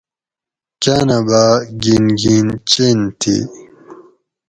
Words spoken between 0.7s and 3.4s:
کاۤناۤ باۤ گِن گِن چین تھی